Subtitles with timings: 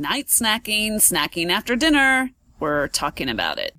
[0.00, 2.30] night snacking, snacking after dinner.
[2.58, 3.74] We're talking about it.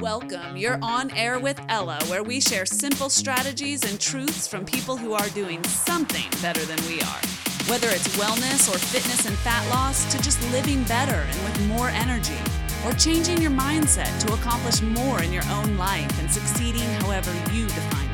[0.00, 0.56] Welcome.
[0.56, 5.12] You're on air with Ella, where we share simple strategies and truths from people who
[5.12, 7.20] are doing something better than we are.
[7.68, 11.88] Whether it's wellness or fitness and fat loss, to just living better and with more
[11.88, 12.38] energy,
[12.84, 17.66] or changing your mindset to accomplish more in your own life and succeeding however you
[17.66, 18.07] define it.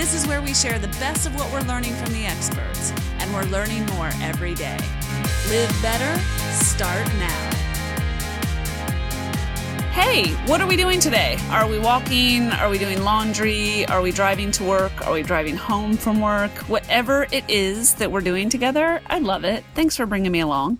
[0.00, 3.30] This is where we share the best of what we're learning from the experts, and
[3.34, 4.78] we're learning more every day.
[5.50, 6.18] Live better,
[6.54, 7.50] start now.
[9.92, 11.36] Hey, what are we doing today?
[11.50, 12.50] Are we walking?
[12.50, 13.84] Are we doing laundry?
[13.88, 15.06] Are we driving to work?
[15.06, 16.50] Are we driving home from work?
[16.66, 19.64] Whatever it is that we're doing together, I love it.
[19.74, 20.78] Thanks for bringing me along.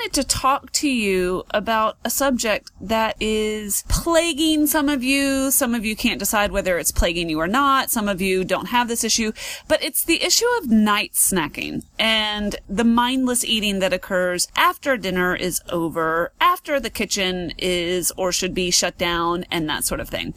[0.00, 5.50] Wanted to talk to you about a subject that is plaguing some of you.
[5.50, 7.90] Some of you can't decide whether it's plaguing you or not.
[7.90, 9.32] Some of you don't have this issue,
[9.68, 15.36] but it's the issue of night snacking and the mindless eating that occurs after dinner
[15.36, 20.08] is over, after the kitchen is or should be shut down and that sort of
[20.08, 20.32] thing.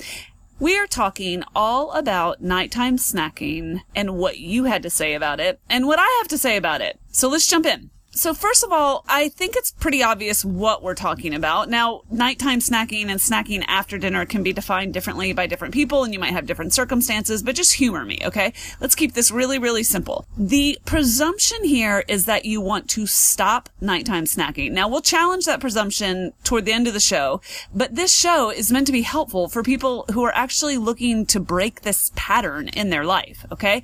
[0.60, 5.62] We are talking all about nighttime snacking and what you had to say about it
[5.70, 7.00] and what I have to say about it.
[7.12, 7.92] So let's jump in.
[8.16, 11.68] So first of all, I think it's pretty obvious what we're talking about.
[11.68, 16.14] Now, nighttime snacking and snacking after dinner can be defined differently by different people and
[16.14, 18.54] you might have different circumstances, but just humor me, okay?
[18.80, 20.28] Let's keep this really, really simple.
[20.38, 24.74] The presumption here is that you want to stop nighttime snacking.
[24.74, 27.42] Now, we'll challenge that presumption toward the end of the show,
[27.74, 31.40] but this show is meant to be helpful for people who are actually looking to
[31.40, 33.82] break this pattern in their life, okay?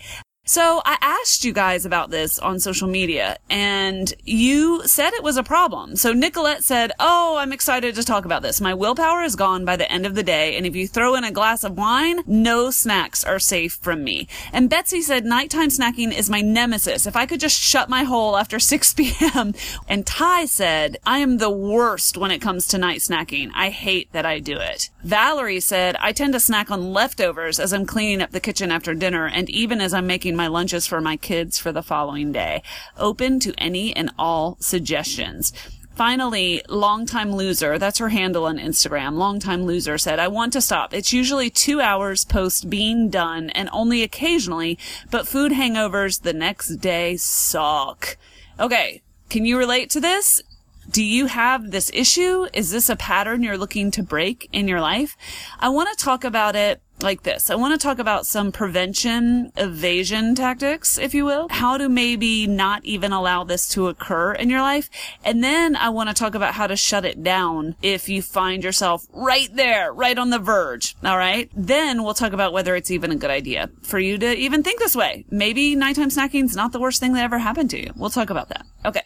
[0.49, 5.37] So I asked you guys about this on social media and you said it was
[5.37, 5.95] a problem.
[5.95, 8.59] So Nicolette said, Oh, I'm excited to talk about this.
[8.59, 10.57] My willpower is gone by the end of the day.
[10.57, 14.27] And if you throw in a glass of wine, no snacks are safe from me.
[14.51, 17.05] And Betsy said, nighttime snacking is my nemesis.
[17.05, 19.53] If I could just shut my hole after 6 p.m.
[19.87, 23.51] And Ty said, I am the worst when it comes to night snacking.
[23.53, 24.89] I hate that I do it.
[25.03, 28.95] Valerie said, I tend to snack on leftovers as I'm cleaning up the kitchen after
[28.95, 32.63] dinner and even as I'm making my lunches for my kids for the following day.
[32.97, 35.51] Open to any and all suggestions.
[35.95, 40.93] Finally, longtime loser, that's her handle on Instagram, longtime loser said, I want to stop.
[40.93, 44.79] It's usually two hours post being done and only occasionally,
[45.11, 48.15] but food hangovers the next day suck.
[48.57, 49.01] Okay.
[49.29, 50.41] Can you relate to this?
[50.89, 52.47] Do you have this issue?
[52.53, 55.17] Is this a pattern you're looking to break in your life?
[55.59, 57.49] I want to talk about it like this.
[57.49, 61.47] I want to talk about some prevention evasion tactics, if you will.
[61.49, 64.89] How to maybe not even allow this to occur in your life.
[65.23, 68.63] And then I want to talk about how to shut it down if you find
[68.63, 70.95] yourself right there, right on the verge.
[71.03, 71.49] All right.
[71.55, 74.79] Then we'll talk about whether it's even a good idea for you to even think
[74.79, 75.25] this way.
[75.29, 77.93] Maybe nighttime snacking is not the worst thing that ever happened to you.
[77.95, 78.65] We'll talk about that.
[78.85, 79.03] Okay.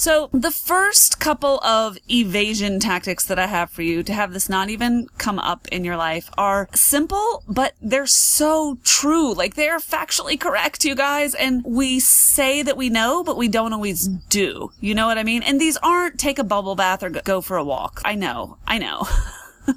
[0.00, 4.48] So the first couple of evasion tactics that I have for you to have this
[4.48, 9.34] not even come up in your life are simple, but they're so true.
[9.34, 11.34] Like they're factually correct, you guys.
[11.34, 14.72] And we say that we know, but we don't always do.
[14.80, 15.42] You know what I mean?
[15.42, 18.00] And these aren't take a bubble bath or go for a walk.
[18.02, 18.56] I know.
[18.66, 19.06] I know.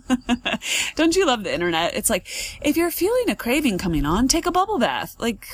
[0.95, 1.95] Don't you love the internet?
[1.95, 2.27] It's like,
[2.61, 5.17] if you're feeling a craving coming on, take a bubble bath.
[5.19, 5.47] Like,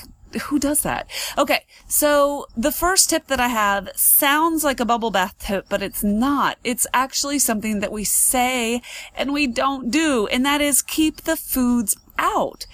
[0.44, 1.10] who does that?
[1.38, 5.82] Okay, so the first tip that I have sounds like a bubble bath tip, but
[5.82, 6.58] it's not.
[6.64, 8.82] It's actually something that we say
[9.16, 12.66] and we don't do, and that is keep the foods out.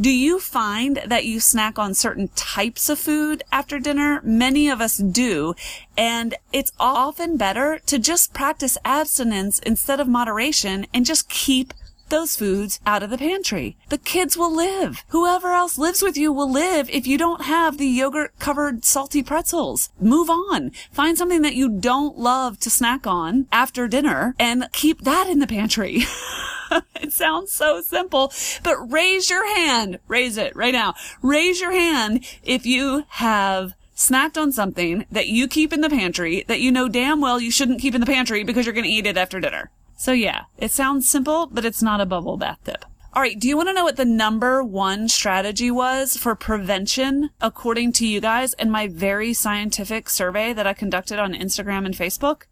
[0.00, 4.20] Do you find that you snack on certain types of food after dinner?
[4.22, 5.54] Many of us do.
[5.98, 11.74] And it's often better to just practice abstinence instead of moderation and just keep
[12.12, 13.76] those foods out of the pantry.
[13.88, 15.02] The kids will live.
[15.08, 19.22] Whoever else lives with you will live if you don't have the yogurt covered salty
[19.22, 19.88] pretzels.
[19.98, 20.72] Move on.
[20.92, 25.38] Find something that you don't love to snack on after dinner and keep that in
[25.38, 26.02] the pantry.
[27.00, 28.30] it sounds so simple,
[28.62, 29.98] but raise your hand.
[30.06, 30.94] Raise it right now.
[31.22, 36.44] Raise your hand if you have snacked on something that you keep in the pantry
[36.48, 38.90] that you know damn well you shouldn't keep in the pantry because you're going to
[38.90, 39.70] eat it after dinner.
[40.02, 42.84] So yeah, it sounds simple, but it's not a bubble bath tip.
[43.12, 43.38] All right.
[43.38, 48.06] Do you want to know what the number one strategy was for prevention, according to
[48.08, 52.46] you guys, in my very scientific survey that I conducted on Instagram and Facebook?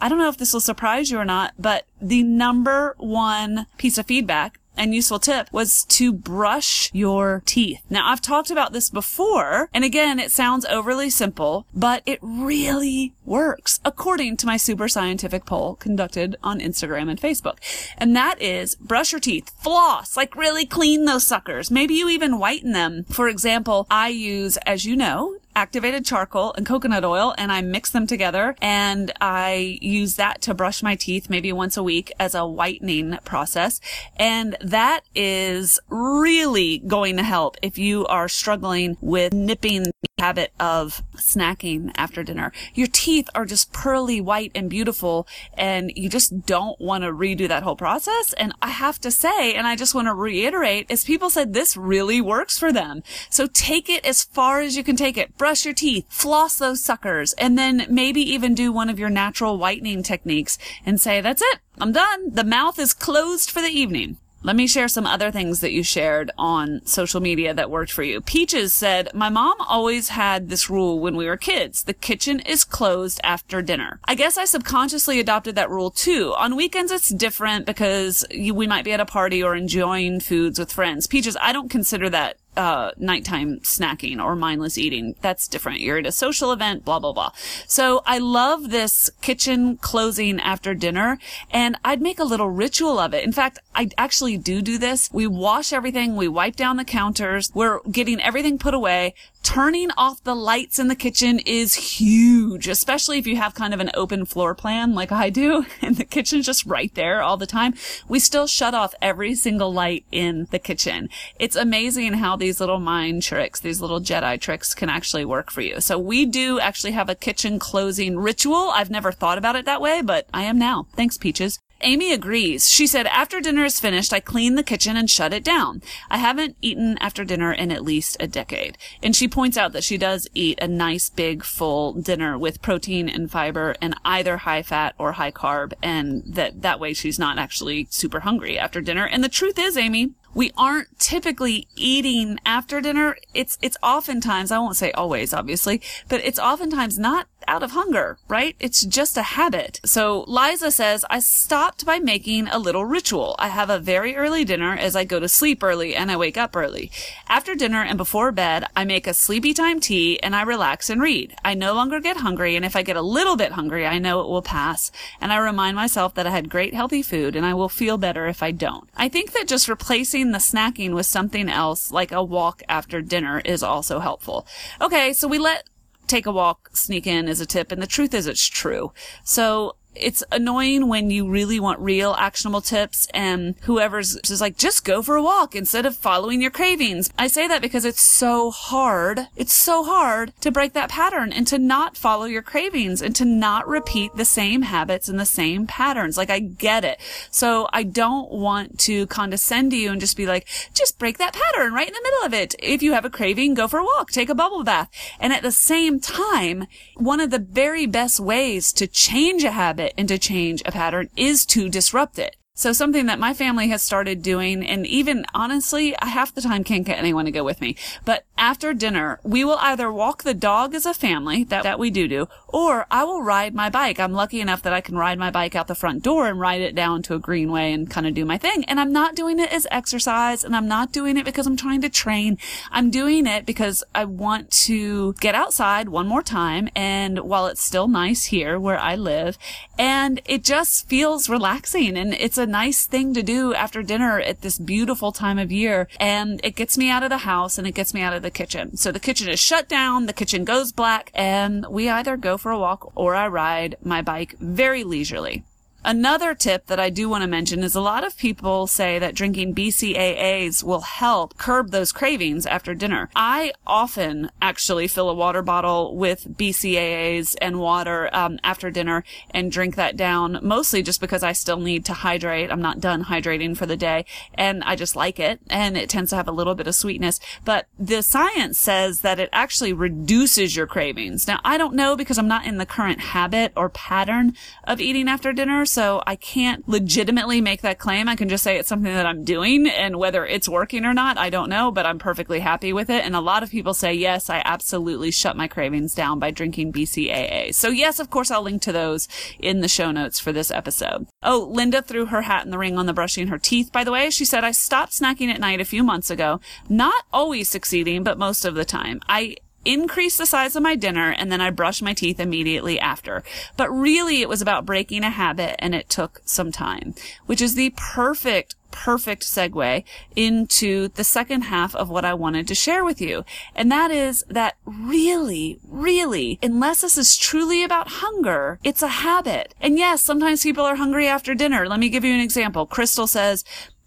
[0.00, 3.96] I don't know if this will surprise you or not, but the number one piece
[3.96, 7.80] of feedback and useful tip was to brush your teeth.
[7.90, 13.14] Now, I've talked about this before, and again, it sounds overly simple, but it really
[13.24, 17.58] works, according to my super scientific poll conducted on Instagram and Facebook.
[17.98, 21.70] And that is brush your teeth, floss, like really clean those suckers.
[21.70, 23.04] Maybe you even whiten them.
[23.04, 27.90] For example, I use, as you know, activated charcoal and coconut oil and I mix
[27.90, 32.34] them together and I use that to brush my teeth maybe once a week as
[32.34, 33.80] a whitening process.
[34.16, 40.52] And that is really going to help if you are struggling with nipping the habit
[40.60, 42.52] of snacking after dinner.
[42.74, 47.48] Your teeth are just pearly white and beautiful and you just don't want to redo
[47.48, 48.32] that whole process.
[48.34, 51.76] And I have to say, and I just want to reiterate, is people said this
[51.76, 53.02] really works for them.
[53.30, 55.36] So take it as far as you can take it.
[55.42, 59.58] Brush your teeth, floss those suckers, and then maybe even do one of your natural
[59.58, 60.56] whitening techniques
[60.86, 61.58] and say, that's it.
[61.80, 62.30] I'm done.
[62.30, 64.18] The mouth is closed for the evening.
[64.44, 68.04] Let me share some other things that you shared on social media that worked for
[68.04, 68.20] you.
[68.20, 71.82] Peaches said, My mom always had this rule when we were kids.
[71.82, 73.98] The kitchen is closed after dinner.
[74.04, 76.34] I guess I subconsciously adopted that rule too.
[76.38, 80.72] On weekends, it's different because we might be at a party or enjoying foods with
[80.72, 81.08] friends.
[81.08, 85.14] Peaches, I don't consider that uh, nighttime snacking or mindless eating.
[85.20, 85.80] That's different.
[85.80, 87.32] You're at a social event, blah, blah, blah.
[87.66, 91.18] So I love this kitchen closing after dinner
[91.50, 93.24] and I'd make a little ritual of it.
[93.24, 95.10] In fact, I actually do do this.
[95.12, 96.16] We wash everything.
[96.16, 97.50] We wipe down the counters.
[97.54, 103.18] We're getting everything put away turning off the lights in the kitchen is huge, especially
[103.18, 106.46] if you have kind of an open floor plan like I do and the kitchen's
[106.46, 107.74] just right there all the time.
[108.08, 111.08] We still shut off every single light in the kitchen.
[111.38, 115.60] It's amazing how these little mind tricks, these little Jedi tricks can actually work for
[115.60, 115.80] you.
[115.80, 118.70] So we do actually have a kitchen closing ritual.
[118.70, 120.86] I've never thought about it that way, but I am now.
[120.94, 121.58] Thanks, Peaches.
[121.82, 122.70] Amy agrees.
[122.70, 125.82] She said, after dinner is finished, I clean the kitchen and shut it down.
[126.10, 128.78] I haven't eaten after dinner in at least a decade.
[129.02, 133.08] And she points out that she does eat a nice big full dinner with protein
[133.08, 135.72] and fiber and either high fat or high carb.
[135.82, 139.06] And that, that way she's not actually super hungry after dinner.
[139.06, 143.16] And the truth is, Amy, we aren't typically eating after dinner.
[143.34, 148.18] It's, it's oftentimes, I won't say always, obviously, but it's oftentimes not out of hunger,
[148.28, 148.56] right?
[148.60, 149.80] It's just a habit.
[149.84, 153.34] So Liza says, I stopped by making a little ritual.
[153.38, 156.36] I have a very early dinner as I go to sleep early and I wake
[156.36, 156.90] up early.
[157.28, 161.00] After dinner and before bed, I make a sleepy time tea and I relax and
[161.00, 161.34] read.
[161.44, 164.20] I no longer get hungry and if I get a little bit hungry, I know
[164.20, 164.90] it will pass.
[165.20, 168.26] And I remind myself that I had great healthy food and I will feel better
[168.26, 168.88] if I don't.
[168.96, 173.40] I think that just replacing the snacking with something else like a walk after dinner
[173.44, 174.46] is also helpful.
[174.80, 175.64] Okay, so we let
[176.12, 177.72] take a walk, sneak in as a tip.
[177.72, 178.92] And the truth is it's true.
[179.24, 184.84] So it's annoying when you really want real actionable tips and whoever's just like, just
[184.84, 187.10] go for a walk instead of following your cravings.
[187.18, 189.28] I say that because it's so hard.
[189.36, 193.24] It's so hard to break that pattern and to not follow your cravings and to
[193.24, 196.16] not repeat the same habits and the same patterns.
[196.16, 196.98] Like I get it.
[197.30, 201.34] So I don't want to condescend to you and just be like, just break that
[201.34, 202.54] pattern right in the middle of it.
[202.58, 204.90] If you have a craving, go for a walk, take a bubble bath.
[205.20, 206.66] And at the same time,
[206.96, 210.72] one of the very best ways to change a habit habit and to change a
[210.72, 212.36] pattern is to disrupt it.
[212.54, 216.64] So something that my family has started doing, and even honestly, I half the time
[216.64, 217.76] can't get anyone to go with me.
[218.04, 221.88] But after dinner, we will either walk the dog as a family, that, that we
[221.88, 223.98] do do, or I will ride my bike.
[223.98, 226.60] I'm lucky enough that I can ride my bike out the front door and ride
[226.60, 228.64] it down to a greenway and kind of do my thing.
[228.64, 231.80] And I'm not doing it as exercise, and I'm not doing it because I'm trying
[231.80, 232.36] to train.
[232.70, 236.68] I'm doing it because I want to get outside one more time.
[236.76, 239.38] And while it's still nice here where I live,
[239.78, 244.40] and it just feels relaxing and it's a nice thing to do after dinner at
[244.40, 245.88] this beautiful time of year.
[245.98, 248.30] And it gets me out of the house and it gets me out of the
[248.30, 248.76] kitchen.
[248.76, 252.52] So the kitchen is shut down, the kitchen goes black, and we either go for
[252.52, 255.44] a walk or I ride my bike very leisurely.
[255.84, 259.16] Another tip that I do want to mention is a lot of people say that
[259.16, 263.10] drinking BCAAs will help curb those cravings after dinner.
[263.16, 269.50] I often actually fill a water bottle with BCAAs and water um, after dinner and
[269.50, 272.52] drink that down, mostly just because I still need to hydrate.
[272.52, 276.10] I'm not done hydrating for the day and I just like it and it tends
[276.10, 277.18] to have a little bit of sweetness.
[277.44, 281.26] But the science says that it actually reduces your cravings.
[281.26, 285.08] Now, I don't know because I'm not in the current habit or pattern of eating
[285.08, 288.08] after dinner so I can't legitimately make that claim.
[288.08, 291.16] I can just say it's something that I'm doing and whether it's working or not,
[291.16, 293.04] I don't know, but I'm perfectly happy with it.
[293.04, 296.72] And a lot of people say, yes, I absolutely shut my cravings down by drinking
[296.72, 297.54] BCAA.
[297.54, 301.06] So yes, of course, I'll link to those in the show notes for this episode.
[301.22, 303.92] Oh, Linda threw her hat in the ring on the brushing her teeth, by the
[303.92, 304.10] way.
[304.10, 306.40] She said, I stopped snacking at night a few months ago.
[306.68, 309.00] Not always succeeding, but most of the time.
[309.08, 313.22] I increase the size of my dinner and then I brush my teeth immediately after.
[313.56, 316.94] But really it was about breaking a habit and it took some time,
[317.26, 319.84] which is the perfect perfect segue
[320.16, 323.24] into the second half of what I wanted to share with you.
[323.54, 329.54] And that is that really, really, unless this is truly about hunger, it's a habit.
[329.60, 331.68] And yes, sometimes people are hungry after dinner.
[331.68, 332.66] Let me give you an example.
[332.66, 333.44] Crystal says,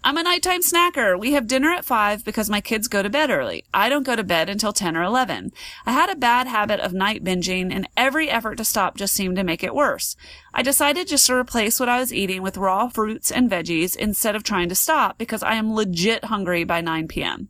[0.08, 1.20] I'm a nighttime snacker.
[1.20, 3.64] We have dinner at 5 because my kids go to bed early.
[3.74, 5.52] I don't go to bed until 10 or 11.
[5.84, 9.36] I had a bad habit of night binging and every effort to stop just seemed
[9.38, 10.16] to make it worse.
[10.54, 14.36] I decided just to replace what I was eating with raw fruits and veggies instead
[14.36, 17.50] of trying to stop because I am legit hungry by 9 p.m.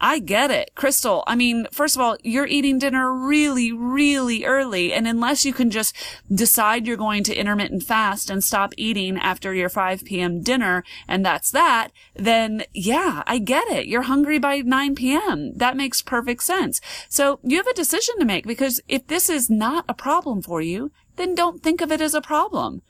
[0.00, 0.72] I get it.
[0.74, 4.92] Crystal, I mean, first of all, you're eating dinner really, really early.
[4.92, 5.96] And unless you can just
[6.32, 10.42] decide you're going to intermittent fast and stop eating after your 5 p.m.
[10.42, 13.86] dinner, and that's that, then yeah, I get it.
[13.86, 15.54] You're hungry by 9 p.m.
[15.56, 16.80] That makes perfect sense.
[17.08, 20.60] So you have a decision to make because if this is not a problem for
[20.60, 22.82] you, then don't think of it as a problem.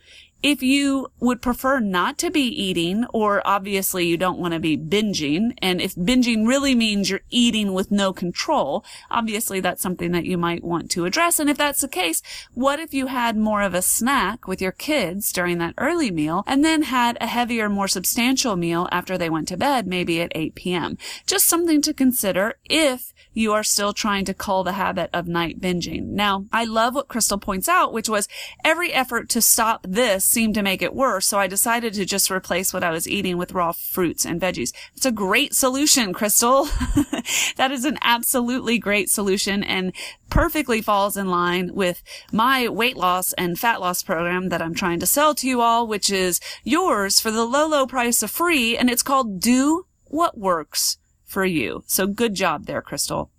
[0.46, 4.78] If you would prefer not to be eating, or obviously you don't want to be
[4.78, 10.24] binging, and if binging really means you're eating with no control, obviously that's something that
[10.24, 11.40] you might want to address.
[11.40, 12.22] And if that's the case,
[12.54, 16.44] what if you had more of a snack with your kids during that early meal
[16.46, 20.30] and then had a heavier, more substantial meal after they went to bed, maybe at
[20.32, 20.96] 8 p.m.?
[21.26, 25.60] Just something to consider if you are still trying to cull the habit of night
[25.60, 26.04] binging.
[26.04, 28.28] Now, I love what Crystal points out, which was
[28.64, 31.24] every effort to stop this seemed to make it worse.
[31.24, 34.70] So I decided to just replace what I was eating with raw fruits and veggies.
[34.94, 36.64] It's a great solution, Crystal.
[37.56, 39.94] that is an absolutely great solution and
[40.28, 42.02] perfectly falls in line with
[42.34, 45.86] my weight loss and fat loss program that I'm trying to sell to you all,
[45.86, 48.76] which is yours for the low, low price of free.
[48.76, 51.82] And it's called Do What Works for you.
[51.86, 53.30] So good job there, Crystal.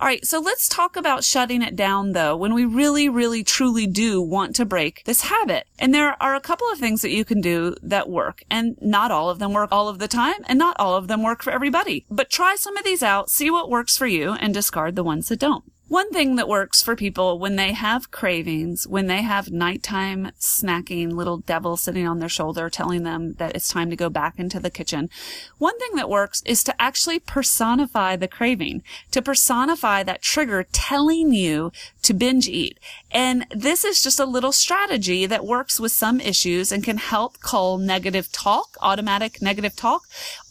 [0.00, 3.84] All right, so let's talk about shutting it down though, when we really, really, truly
[3.84, 5.66] do want to break this habit.
[5.76, 9.10] And there are a couple of things that you can do that work, and not
[9.10, 11.50] all of them work all of the time, and not all of them work for
[11.50, 12.06] everybody.
[12.08, 15.28] But try some of these out, see what works for you, and discard the ones
[15.28, 15.64] that don't.
[15.88, 21.12] One thing that works for people when they have cravings, when they have nighttime snacking,
[21.12, 24.60] little devil sitting on their shoulder telling them that it's time to go back into
[24.60, 25.08] the kitchen.
[25.56, 31.32] One thing that works is to actually personify the craving, to personify that trigger telling
[31.32, 32.78] you to binge eat.
[33.10, 37.40] And this is just a little strategy that works with some issues and can help
[37.40, 40.02] cull negative talk, automatic negative talk,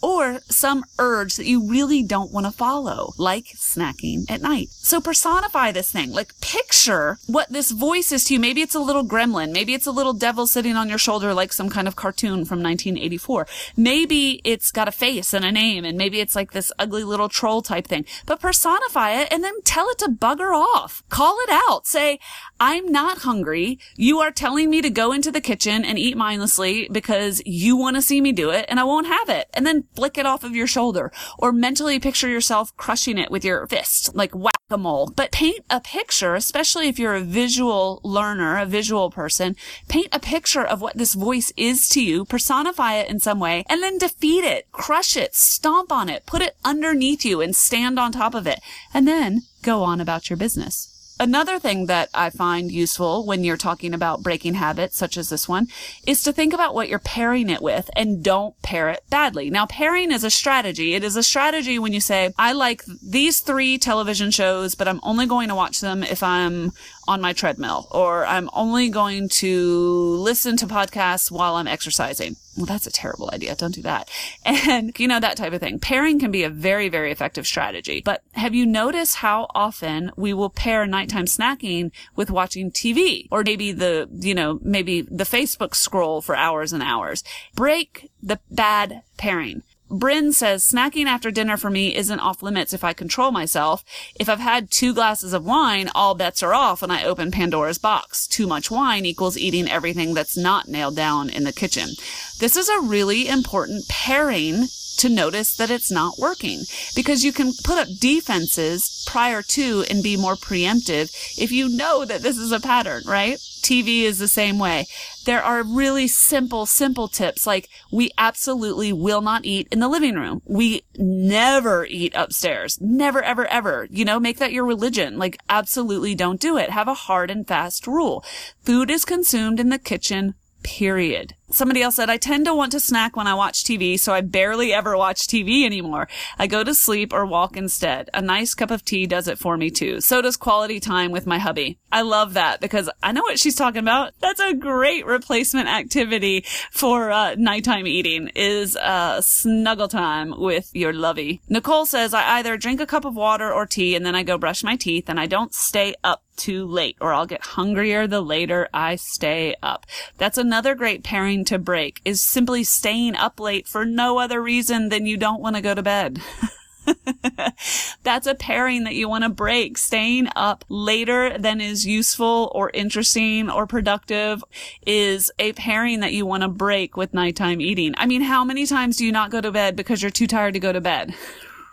[0.02, 4.70] or some urge that you really don't want to follow, like snacking at night.
[4.70, 6.12] So personify this thing.
[6.12, 8.40] Like picture what this voice is to you.
[8.40, 9.52] Maybe it's a little gremlin.
[9.52, 12.62] Maybe it's a little devil sitting on your shoulder like some kind of cartoon from
[12.62, 13.48] 1984.
[13.76, 17.30] Maybe it's got a face and a name and maybe it's like this ugly little
[17.30, 18.06] troll type thing.
[18.26, 21.04] But personify it and then tell it to bugger off.
[21.10, 21.88] Call it out.
[21.88, 22.20] Say,
[22.60, 23.78] I'm not hungry.
[23.96, 27.98] You are telling me to go into the kitchen and eat mindlessly because you want
[27.98, 29.48] to see me do it and I won't have it.
[29.54, 33.46] And then flick it off of your shoulder or mentally picture yourself crushing it with
[33.46, 35.14] your fist, like whack-a-mole.
[35.16, 39.56] But paint a picture, especially if you're a visual learner, a visual person,
[39.88, 43.66] paint a picture of what this voice is to you, personify it in some way,
[43.70, 48.00] and then defeat it, crush it, stomp on it, put it underneath you and stand
[48.00, 48.60] on top of it,
[48.96, 50.97] and then go on about your business.
[51.20, 55.48] Another thing that I find useful when you're talking about breaking habits, such as this
[55.48, 55.68] one,
[56.06, 59.50] is to think about what you're pairing it with and don't pair it badly.
[59.50, 60.94] Now, pairing is a strategy.
[60.94, 65.00] It is a strategy when you say, I like these three television shows, but I'm
[65.02, 66.72] only going to watch them if I'm
[67.08, 72.36] on my treadmill or I'm only going to listen to podcasts while I'm exercising.
[72.56, 73.56] Well, that's a terrible idea.
[73.56, 74.10] Don't do that.
[74.68, 75.80] And, you know, that type of thing.
[75.80, 78.02] Pairing can be a very, very effective strategy.
[78.04, 83.44] But have you noticed how often we will pair nighttime snacking with watching TV or
[83.44, 87.24] maybe the, you know, maybe the Facebook scroll for hours and hours?
[87.56, 89.64] Break the bad pairing.
[89.90, 93.86] Bryn says snacking after dinner for me isn't off limits if I control myself.
[94.20, 97.78] If I've had two glasses of wine, all bets are off and I open Pandora's
[97.78, 98.28] box.
[98.28, 101.92] Too much wine equals eating everything that's not nailed down in the kitchen.
[102.40, 104.68] This is a really important pairing
[104.98, 106.64] to notice that it's not working
[106.96, 112.06] because you can put up defenses prior to and be more preemptive if you know
[112.06, 113.38] that this is a pattern, right?
[113.68, 114.88] TV is the same way.
[115.26, 120.16] There are really simple, simple tips like we absolutely will not eat in the living
[120.16, 120.42] room.
[120.46, 122.80] We never eat upstairs.
[122.80, 123.88] Never, ever, ever.
[123.92, 125.18] You know, make that your religion.
[125.18, 126.70] Like absolutely don't do it.
[126.70, 128.24] Have a hard and fast rule.
[128.62, 131.34] Food is consumed in the kitchen period.
[131.50, 134.20] Somebody else said, I tend to want to snack when I watch TV, so I
[134.20, 136.10] barely ever watch TV anymore.
[136.38, 138.10] I go to sleep or walk instead.
[138.14, 140.02] A nice cup of tea does it for me too.
[140.02, 141.80] So does quality time with my hubby.
[141.90, 144.12] I love that because I know what she's talking about.
[144.20, 150.92] That's a great replacement activity for uh, nighttime eating is uh, snuggle time with your
[150.92, 151.42] lovey.
[151.48, 154.38] Nicole says, I either drink a cup of water or tea and then I go
[154.38, 158.22] brush my teeth and I don't stay up too late or I'll get hungrier the
[158.22, 159.86] later I stay up.
[160.18, 164.90] That's another great pairing to break is simply staying up late for no other reason
[164.90, 166.22] than you don't want to go to bed.
[168.04, 169.78] That's a pairing that you want to break.
[169.78, 174.44] Staying up later than is useful or interesting or productive
[174.86, 177.94] is a pairing that you want to break with nighttime eating.
[177.98, 180.54] I mean, how many times do you not go to bed because you're too tired
[180.54, 181.14] to go to bed?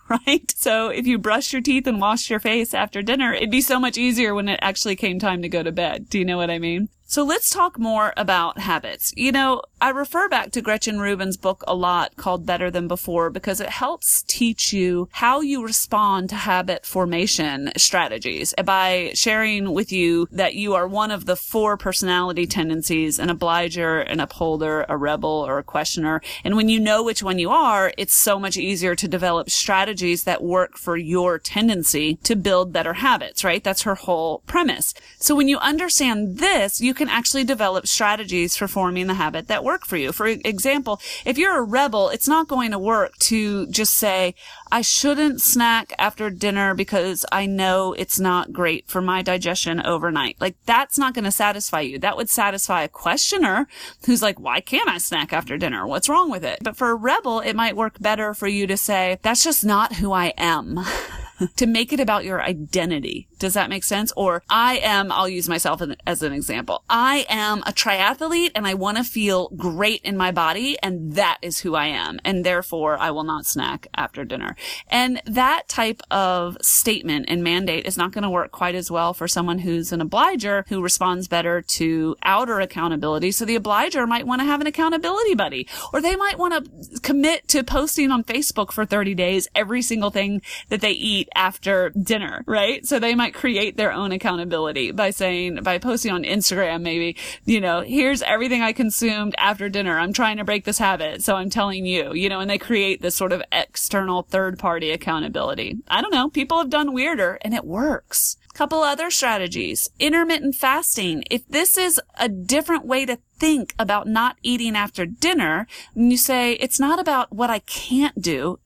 [0.08, 0.50] right?
[0.56, 3.78] So if you brush your teeth and wash your face after dinner, it'd be so
[3.78, 6.08] much easier when it actually came time to go to bed.
[6.08, 6.88] Do you know what I mean?
[7.06, 9.12] So let's talk more about habits.
[9.16, 13.28] You know, I refer back to Gretchen Rubin's book a lot called Better Than Before
[13.28, 19.92] because it helps teach you how you respond to habit formation strategies by sharing with
[19.92, 24.96] you that you are one of the four personality tendencies, an obliger, an upholder, a
[24.96, 26.22] rebel, or a questioner.
[26.44, 30.24] And when you know which one you are, it's so much easier to develop strategies
[30.24, 33.62] that work for your tendency to build better habits, right?
[33.62, 34.94] That's her whole premise.
[35.18, 39.62] So when you understand this, you can actually develop strategies for forming the habit that
[39.75, 40.12] work for you.
[40.12, 44.37] For example, if you're a rebel, it's not going to work to just say,
[44.71, 50.37] I shouldn't snack after dinner because I know it's not great for my digestion overnight.
[50.40, 51.99] Like that's not going to satisfy you.
[51.99, 53.66] That would satisfy a questioner
[54.07, 55.85] who's like, why can't I snack after dinner?
[55.88, 56.61] What's wrong with it?
[56.62, 59.97] But for a rebel, it might work better for you to say, that's just not
[59.97, 60.78] who I am.
[61.56, 63.28] to make it about your identity.
[63.38, 64.12] Does that make sense?
[64.16, 66.82] Or I am, I'll use myself as an example.
[66.88, 71.38] I am a triathlete and I want to feel great in my body and that
[71.42, 72.20] is who I am.
[72.24, 74.56] And therefore I will not snack after dinner.
[74.88, 79.12] And that type of statement and mandate is not going to work quite as well
[79.12, 83.30] for someone who's an obliger who responds better to outer accountability.
[83.32, 87.00] So the obliger might want to have an accountability buddy or they might want to
[87.00, 91.90] commit to posting on Facebook for 30 days every single thing that they eat after
[91.90, 92.86] dinner, right?
[92.86, 97.60] So they might create their own accountability by saying, by posting on Instagram, maybe, you
[97.60, 99.98] know, here's everything I consumed after dinner.
[99.98, 101.23] I'm trying to break this habit.
[101.23, 104.90] So I'm telling you, you know, and they create this sort of external third party
[104.90, 105.78] accountability.
[105.88, 106.30] I don't know.
[106.30, 108.36] People have done weirder and it works.
[108.54, 109.90] Couple other strategies.
[109.99, 111.25] Intermittent fasting.
[111.28, 115.66] If this is a different way to think about not eating after dinner,
[115.97, 118.60] and you say, it's not about what I can't do.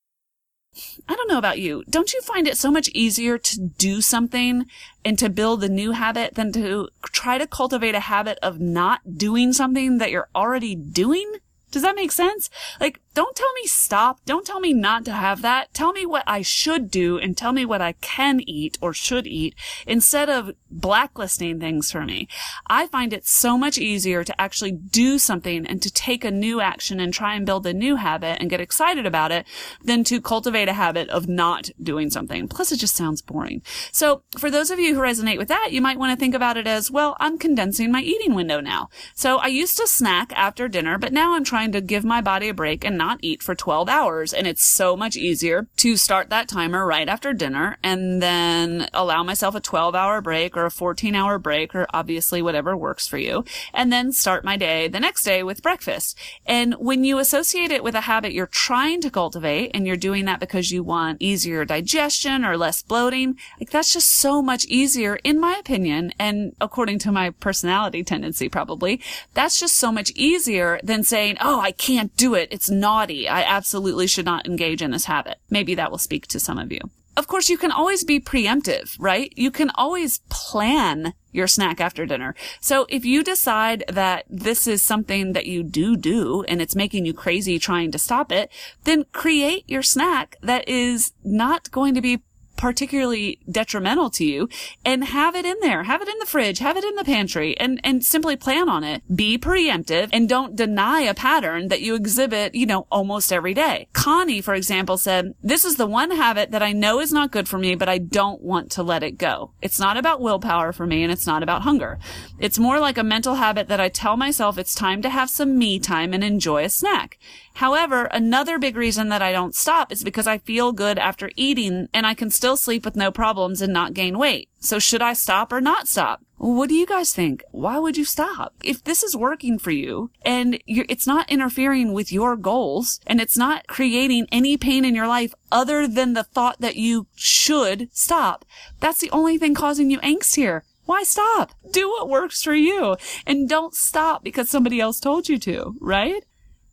[1.09, 1.85] I don't know about you.
[1.89, 4.67] Don't you find it so much easier to do something
[5.05, 9.17] and to build a new habit than to try to cultivate a habit of not
[9.17, 11.37] doing something that you're already doing?
[11.71, 12.49] Does that make sense?
[12.81, 14.21] Like, don't tell me stop.
[14.27, 15.75] Don't tell me not to have that.
[15.75, 19.27] Tell me what I should do and tell me what I can eat or should
[19.27, 19.57] eat
[19.89, 22.29] instead of blacklisting things for me.
[22.69, 26.61] I find it so much easier to actually do something and to take a new
[26.61, 29.49] action and try and build a new habit and get excited about it
[29.83, 32.47] than to cultivate a habit of not doing something.
[32.47, 33.63] Plus, it just sounds boring.
[33.91, 36.57] So for those of you who resonate with that, you might want to think about
[36.57, 38.91] it as, well, I'm condensing my eating window now.
[39.17, 42.49] So I used to snack after dinner, but now I'm trying to give my body
[42.49, 44.33] a break and not not eat for 12 hours.
[44.33, 49.23] And it's so much easier to start that timer right after dinner and then allow
[49.23, 53.19] myself a 12 hour break or a 14 hour break or obviously whatever works for
[53.19, 53.45] you.
[53.73, 56.19] And then start my day the next day with breakfast.
[56.45, 60.27] And when you associate it with a habit you're trying to cultivate and you're doing
[60.27, 65.17] that because you want easier digestion or less bloating, like that's just so much easier
[65.25, 66.13] in my opinion.
[66.19, 69.01] And according to my personality tendency, probably
[69.33, 72.49] that's just so much easier than saying, Oh, I can't do it.
[72.51, 73.29] It's not naughty.
[73.29, 75.37] I absolutely should not engage in this habit.
[75.51, 76.81] Maybe that will speak to some of you.
[77.19, 79.31] Of course, you can always be preemptive, right?
[79.37, 82.35] You can always plan your snack after dinner.
[82.61, 87.05] So if you decide that this is something that you do do and it's making
[87.05, 88.51] you crazy trying to stop it,
[88.85, 92.23] then create your snack that is not going to be
[92.59, 94.49] particularly detrimental to you
[94.85, 95.85] and have it in there.
[95.85, 98.85] Have it in the fridge, have it in the pantry and, and simply plan on
[98.85, 99.03] it.
[99.15, 103.89] Be preemptive and don't deny a pattern that you exhibit, you know, almost every day.
[103.95, 107.49] Connie, for example, said, this is the one habit that I know is not good
[107.49, 109.53] for me, but I don't want to let it go.
[109.63, 111.99] It's not about willpower for me and it's not about hunger.
[112.41, 115.57] It's more like a mental habit that I tell myself it's time to have some
[115.57, 117.19] me time and enjoy a snack.
[117.55, 121.89] However, another big reason that I don't stop is because I feel good after eating
[121.93, 124.49] and I can still still sleep with no problems and not gain weight.
[124.59, 126.25] So should I stop or not stop?
[126.39, 127.45] What do you guys think?
[127.51, 128.55] Why would you stop?
[128.65, 133.37] If this is working for you and it's not interfering with your goals and it's
[133.37, 138.47] not creating any pain in your life other than the thought that you should stop,
[138.81, 140.65] that's the only thing causing you angst here.
[140.87, 141.53] Why stop?
[141.71, 146.25] Do what works for you and don't stop because somebody else told you to, right?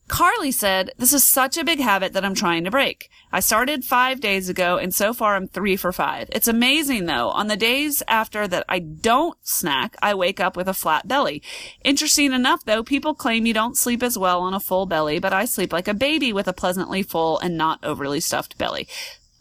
[0.07, 3.09] Carly said, This is such a big habit that I'm trying to break.
[3.31, 6.29] I started five days ago and so far I'm three for five.
[6.31, 7.29] It's amazing though.
[7.29, 11.41] On the days after that I don't snack, I wake up with a flat belly.
[11.83, 15.33] Interesting enough though, people claim you don't sleep as well on a full belly, but
[15.33, 18.87] I sleep like a baby with a pleasantly full and not overly stuffed belly.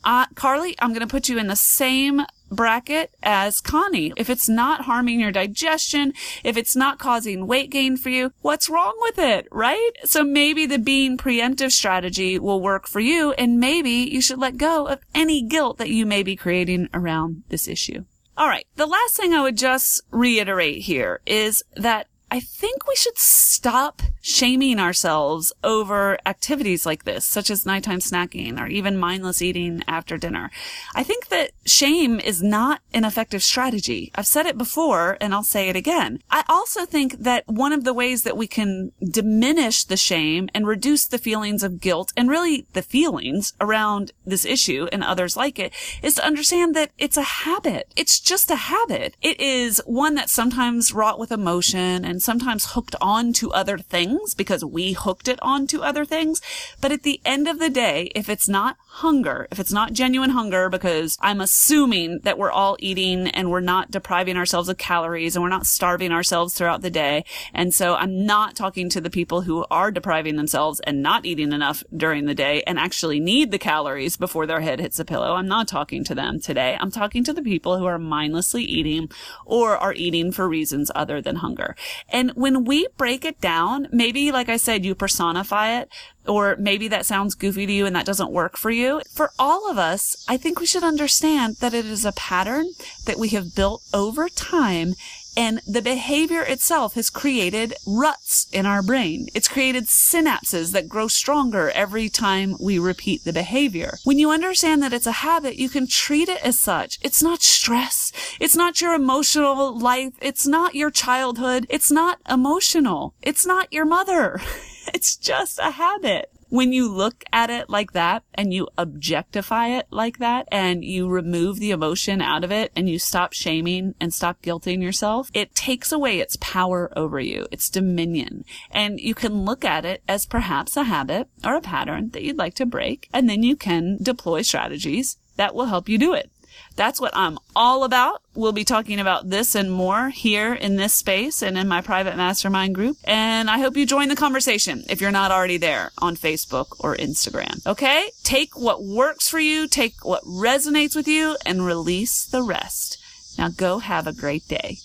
[0.03, 4.13] Uh, Carly, I'm going to put you in the same bracket as Connie.
[4.17, 8.71] If it's not harming your digestion, if it's not causing weight gain for you, what's
[8.71, 9.91] wrong with it, right?
[10.05, 14.57] So maybe the being preemptive strategy will work for you and maybe you should let
[14.57, 18.05] go of any guilt that you may be creating around this issue.
[18.37, 18.67] All right.
[18.77, 24.03] The last thing I would just reiterate here is that I think we should stop
[24.25, 30.17] shaming ourselves over activities like this, such as nighttime snacking or even mindless eating after
[30.17, 30.51] dinner.
[30.95, 34.11] I think that shame is not an effective strategy.
[34.15, 36.21] I've said it before and I'll say it again.
[36.31, 40.67] I also think that one of the ways that we can diminish the shame and
[40.67, 45.59] reduce the feelings of guilt and really the feelings around this issue and others like
[45.59, 47.93] it is to understand that it's a habit.
[47.95, 49.19] It's just a habit.
[49.21, 54.14] It is one that's sometimes wrought with emotion and sometimes hooked on to other things
[54.15, 56.41] things because we hooked it onto other things.
[56.81, 60.31] But at the end of the day, if it's not hunger, if it's not genuine
[60.31, 65.35] hunger, because I'm assuming that we're all eating and we're not depriving ourselves of calories
[65.35, 67.25] and we're not starving ourselves throughout the day.
[67.53, 71.53] And so I'm not talking to the people who are depriving themselves and not eating
[71.53, 75.35] enough during the day and actually need the calories before their head hits the pillow.
[75.35, 76.77] I'm not talking to them today.
[76.81, 79.11] I'm talking to the people who are mindlessly eating
[79.45, 81.77] or are eating for reasons other than hunger.
[82.09, 85.89] And when we break it down, maybe, like I said, you personify it,
[86.27, 89.01] or maybe that sounds goofy to you and that doesn't work for you.
[89.11, 92.67] For all of us, I think we should understand that it is a pattern
[93.07, 94.93] that we have built over time
[95.37, 99.29] and the behavior itself has created ruts in our brain.
[99.35, 103.99] It's created synapses that grow stronger every time we repeat the behavior.
[104.05, 106.99] When you understand that it's a habit, you can treat it as such.
[107.03, 108.13] It's not stress.
[108.41, 110.15] It's not your emotional life.
[110.21, 111.67] It's not your childhood.
[111.69, 113.15] It's not emotional.
[113.23, 114.41] It's not your mother.
[114.93, 119.89] It's just a habit when you look at it like that and you objectify it
[119.91, 124.15] like that and you remove the emotion out of it and you stop shaming and
[124.15, 128.45] stop guilting yourself, it takes away its power over you, its dominion.
[128.71, 132.39] And you can look at it as perhaps a habit or a pattern that you'd
[132.39, 133.09] like to break.
[133.13, 136.31] And then you can deploy strategies that will help you do it.
[136.77, 138.23] That's what I'm all about.
[138.35, 142.17] We'll be talking about this and more here in this space and in my private
[142.17, 142.97] mastermind group.
[143.05, 146.97] And I hope you join the conversation if you're not already there on Facebook or
[146.97, 147.65] Instagram.
[147.67, 148.11] Okay?
[148.23, 152.99] Take what works for you, take what resonates with you, and release the rest.
[153.39, 154.79] Now go have a great day.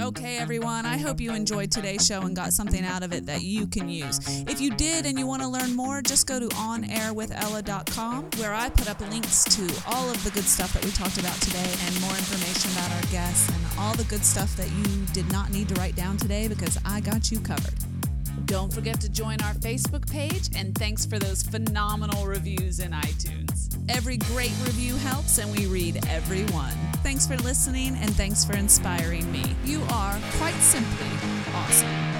[0.00, 3.42] Okay, everyone, I hope you enjoyed today's show and got something out of it that
[3.42, 4.18] you can use.
[4.48, 8.70] If you did and you want to learn more, just go to onairwithella.com where I
[8.70, 12.00] put up links to all of the good stuff that we talked about today and
[12.00, 15.68] more information about our guests and all the good stuff that you did not need
[15.68, 17.74] to write down today because I got you covered.
[18.46, 23.79] Don't forget to join our Facebook page, and thanks for those phenomenal reviews in iTunes.
[23.90, 26.74] Every great review helps, and we read every one.
[27.02, 29.56] Thanks for listening, and thanks for inspiring me.
[29.64, 31.08] You are, quite simply,
[31.52, 32.19] awesome.